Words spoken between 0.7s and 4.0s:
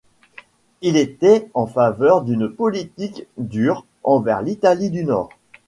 Il était en faveur d'une politique dure